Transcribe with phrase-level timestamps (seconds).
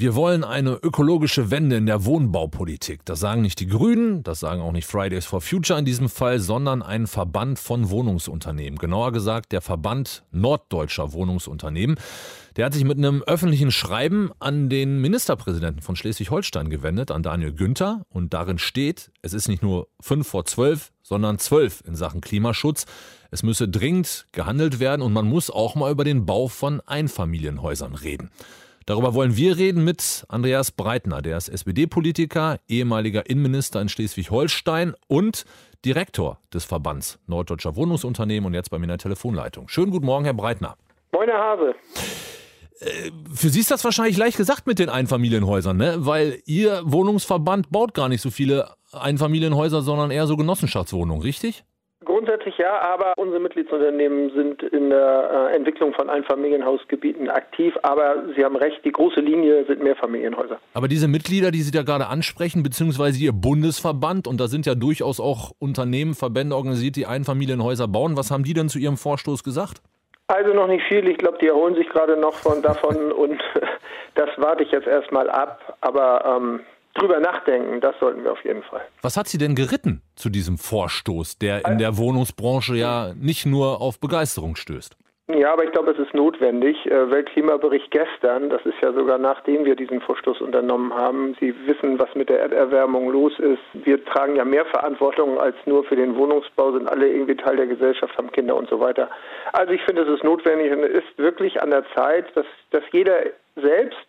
[0.00, 3.04] Wir wollen eine ökologische Wende in der Wohnbaupolitik.
[3.04, 6.38] Das sagen nicht die Grünen, das sagen auch nicht Fridays for Future in diesem Fall,
[6.38, 8.78] sondern ein Verband von Wohnungsunternehmen.
[8.78, 11.96] Genauer gesagt der Verband Norddeutscher Wohnungsunternehmen.
[12.54, 17.52] Der hat sich mit einem öffentlichen Schreiben an den Ministerpräsidenten von Schleswig-Holstein gewendet, an Daniel
[17.52, 18.02] Günther.
[18.08, 22.86] Und darin steht, es ist nicht nur fünf vor zwölf, sondern zwölf in Sachen Klimaschutz.
[23.32, 27.96] Es müsse dringend gehandelt werden und man muss auch mal über den Bau von Einfamilienhäusern
[27.96, 28.30] reden.
[28.88, 31.20] Darüber wollen wir reden mit Andreas Breitner.
[31.20, 35.44] Der ist SPD-Politiker, ehemaliger Innenminister in Schleswig-Holstein und
[35.84, 39.68] Direktor des Verbands Norddeutscher Wohnungsunternehmen und jetzt bei mir in der Telefonleitung.
[39.68, 40.78] Schönen guten Morgen, Herr Breitner.
[41.12, 41.74] Moin, Herr Hase.
[42.80, 46.06] Äh, für Sie ist das wahrscheinlich leicht gesagt mit den Einfamilienhäusern, ne?
[46.06, 51.62] weil Ihr Wohnungsverband baut gar nicht so viele Einfamilienhäuser, sondern eher so Genossenschaftswohnungen, richtig?
[52.08, 57.74] Grundsätzlich ja, aber unsere Mitgliedsunternehmen sind in der äh, Entwicklung von Einfamilienhausgebieten aktiv.
[57.82, 60.58] Aber Sie haben recht, die große Linie sind Mehrfamilienhäuser.
[60.72, 64.74] Aber diese Mitglieder, die Sie da gerade ansprechen, beziehungsweise Ihr Bundesverband, und da sind ja
[64.74, 69.44] durchaus auch Unternehmen, Verbände organisiert, die Einfamilienhäuser bauen, was haben die denn zu Ihrem Vorstoß
[69.44, 69.82] gesagt?
[70.28, 71.06] Also noch nicht viel.
[71.10, 73.38] Ich glaube, die erholen sich gerade noch von davon und
[74.14, 75.76] das warte ich jetzt erstmal ab.
[75.82, 76.60] Aber ähm,
[76.94, 78.82] drüber nachdenken, das sollten wir auf jeden Fall.
[79.02, 83.80] Was hat Sie denn geritten zu diesem Vorstoß, der in der Wohnungsbranche ja nicht nur
[83.80, 84.96] auf Begeisterung stößt?
[85.30, 86.86] Ja, aber ich glaube, es ist notwendig.
[86.86, 91.36] Äh, Weltklimabericht gestern, das ist ja sogar nachdem wir diesen Vorstoß unternommen haben.
[91.38, 93.60] Sie wissen, was mit der Erderwärmung los ist.
[93.74, 97.66] Wir tragen ja mehr Verantwortung als nur für den Wohnungsbau, sind alle irgendwie Teil der
[97.66, 99.10] Gesellschaft, haben Kinder und so weiter.
[99.52, 102.84] Also ich finde, es ist notwendig und es ist wirklich an der Zeit, dass, dass
[102.92, 103.24] jeder
[103.56, 104.07] selbst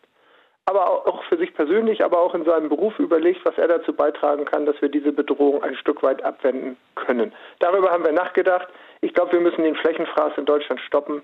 [0.69, 4.45] aber auch für sich persönlich, aber auch in seinem Beruf überlegt, was er dazu beitragen
[4.45, 7.33] kann, dass wir diese Bedrohung ein Stück weit abwenden können.
[7.57, 8.67] Darüber haben wir nachgedacht.
[9.01, 11.23] Ich glaube, wir müssen den Flächenfraß in Deutschland stoppen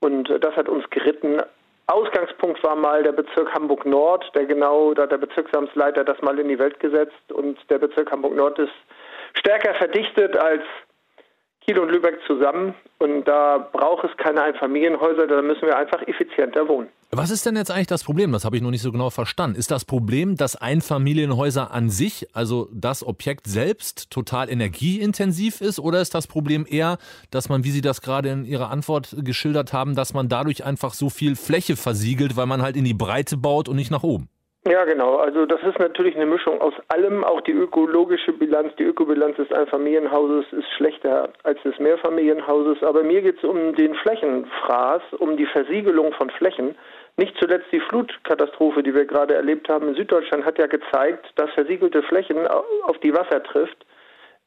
[0.00, 1.40] und äh, das hat uns geritten.
[1.86, 6.38] Ausgangspunkt war mal der Bezirk Hamburg Nord, der genau, da hat der Bezirksamtsleiter das mal
[6.38, 8.72] in die Welt gesetzt und der Bezirk Hamburg Nord ist
[9.34, 10.62] stärker verdichtet als
[11.60, 16.66] Kiel und Lübeck zusammen und da braucht es keine Einfamilienhäuser, da müssen wir einfach effizienter
[16.66, 16.88] wohnen.
[17.14, 18.32] Was ist denn jetzt eigentlich das Problem?
[18.32, 19.58] Das habe ich noch nicht so genau verstanden.
[19.58, 25.78] Ist das Problem, dass Einfamilienhäuser an sich, also das Objekt selbst, total energieintensiv ist?
[25.78, 26.96] Oder ist das Problem eher,
[27.30, 30.94] dass man, wie Sie das gerade in Ihrer Antwort geschildert haben, dass man dadurch einfach
[30.94, 34.30] so viel Fläche versiegelt, weil man halt in die Breite baut und nicht nach oben?
[34.64, 35.16] Ja, genau.
[35.16, 37.24] Also das ist natürlich eine Mischung aus allem.
[37.24, 42.80] Auch die ökologische Bilanz, die Ökobilanz des Einfamilienhauses ist schlechter als des Mehrfamilienhauses.
[42.84, 46.76] Aber mir geht es um den Flächenfraß, um die Versiegelung von Flächen.
[47.16, 51.50] Nicht zuletzt die Flutkatastrophe, die wir gerade erlebt haben in Süddeutschland, hat ja gezeigt, dass
[51.50, 53.84] versiegelte Flächen auf die Wasser trifft.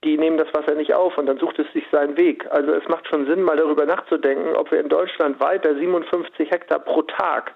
[0.03, 2.45] Die nehmen das Wasser nicht auf und dann sucht es sich seinen Weg.
[2.51, 6.79] Also es macht schon Sinn, mal darüber nachzudenken, ob wir in Deutschland weiter 57 Hektar
[6.79, 7.53] pro Tag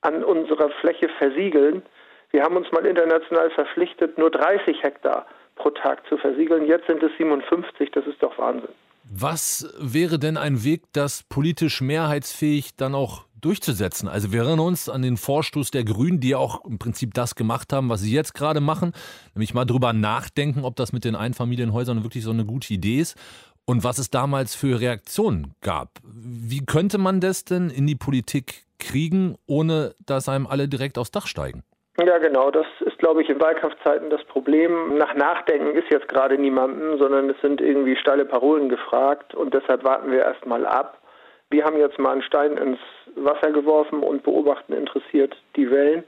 [0.00, 1.82] an unserer Fläche versiegeln.
[2.30, 5.26] Wir haben uns mal international verpflichtet, nur 30 Hektar
[5.56, 6.66] pro Tag zu versiegeln.
[6.66, 7.90] Jetzt sind es 57.
[7.90, 8.70] Das ist doch Wahnsinn.
[9.10, 14.08] Was wäre denn ein Weg, das politisch mehrheitsfähig dann auch durchzusetzen?
[14.08, 17.34] Also wir erinnern uns an den Vorstoß der Grünen, die ja auch im Prinzip das
[17.34, 18.92] gemacht haben, was sie jetzt gerade machen,
[19.34, 23.16] nämlich mal drüber nachdenken, ob das mit den Einfamilienhäusern wirklich so eine gute Idee ist
[23.64, 25.90] und was es damals für Reaktionen gab.
[26.04, 31.10] Wie könnte man das denn in die Politik kriegen, ohne dass einem alle direkt aufs
[31.10, 31.62] Dach steigen?
[32.00, 32.50] Ja, genau.
[32.50, 34.96] Das ist, glaube ich, in Wahlkampfzeiten das Problem.
[34.96, 39.82] Nach Nachdenken ist jetzt gerade niemandem, sondern es sind irgendwie steile Parolen gefragt und deshalb
[39.84, 41.02] warten wir erstmal ab.
[41.50, 42.78] Wir haben jetzt mal einen Stein ins
[43.16, 46.04] Wasser geworfen und beobachten interessiert die Wellen.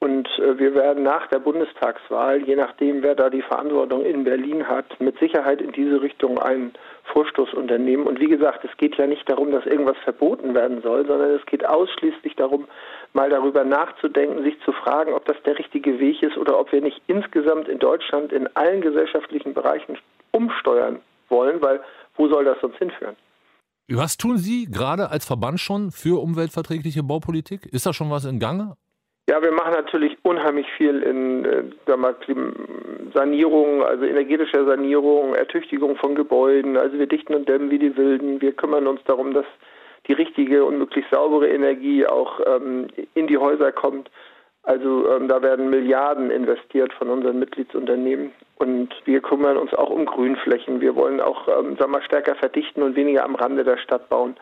[0.00, 4.66] Und äh, wir werden nach der Bundestagswahl, je nachdem, wer da die Verantwortung in Berlin
[4.66, 6.72] hat, mit Sicherheit in diese Richtung einen
[7.12, 8.06] Vorstoß unternehmen.
[8.06, 11.44] Und wie gesagt, es geht ja nicht darum, dass irgendwas verboten werden soll, sondern es
[11.46, 12.68] geht ausschließlich darum,
[13.12, 16.80] mal darüber nachzudenken, sich zu fragen, ob das der richtige Weg ist oder ob wir
[16.80, 19.98] nicht insgesamt in Deutschland in allen gesellschaftlichen Bereichen
[20.30, 21.80] umsteuern wollen, weil
[22.16, 23.16] wo soll das sonst hinführen?
[23.90, 27.64] Was tun Sie gerade als Verband schon für umweltverträgliche Baupolitik?
[27.64, 28.76] Ist da schon was in Gange?
[29.30, 32.14] Ja, wir machen natürlich unheimlich viel in äh, mal,
[33.14, 36.76] Sanierung, also energetischer Sanierung, Ertüchtigung von Gebäuden.
[36.76, 38.42] Also wir dichten und dämmen wie die Wilden.
[38.42, 39.46] Wir kümmern uns darum, dass
[40.06, 44.10] die richtige und möglichst saubere Energie auch ähm, in die Häuser kommt.
[44.62, 50.04] Also ähm, da werden Milliarden investiert von unseren Mitgliedsunternehmen und wir kümmern uns auch um
[50.04, 50.80] Grünflächen.
[50.80, 54.36] Wir wollen auch, ähm, sagen wir, stärker verdichten und weniger am Rande der Stadt bauen.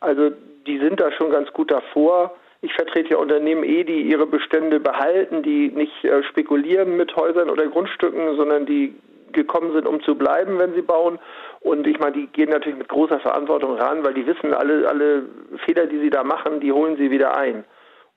[0.00, 0.30] Also
[0.66, 2.36] die sind da schon ganz gut davor.
[2.62, 7.48] Ich vertrete ja Unternehmen eh, die ihre Bestände behalten, die nicht äh, spekulieren mit Häusern
[7.48, 8.94] oder Grundstücken, sondern die
[9.32, 11.18] gekommen sind, um zu bleiben, wenn sie bauen.
[11.60, 15.24] Und ich meine, die gehen natürlich mit großer Verantwortung ran, weil die wissen, alle, alle
[15.64, 17.64] Fehler, die sie da machen, die holen sie wieder ein.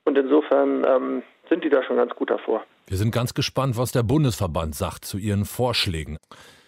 [0.04, 2.64] Und insofern ähm, sind die da schon ganz gut davor.
[2.86, 6.18] Wir sind ganz gespannt, was der Bundesverband sagt zu ihren Vorschlägen.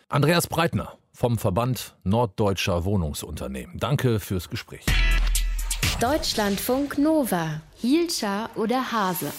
[0.08, 3.78] Andreas Breitner vom Verband Norddeutscher Wohnungsunternehmen.
[3.78, 4.84] Danke fürs Gespräch.
[6.00, 7.62] Deutschlandfunk Nova.
[7.76, 9.32] Hielscher oder Hase?